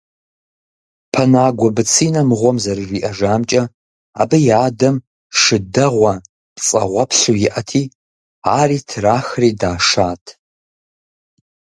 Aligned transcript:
Пэнагуэ 1.13 1.69
Быцинэ 1.75 2.21
мыгъуэм 2.27 2.57
зэрыжиӏэжамкӏэ, 2.63 3.61
абы 4.21 4.37
и 4.49 4.51
адэм 4.65 4.95
шы 5.39 5.57
дэгъуэ 5.73 6.13
пцӏэгъуэплъу 6.55 7.37
иӏэти, 7.47 7.83
ари 8.59 8.79
трахри 8.89 9.49
дашат. 9.59 10.23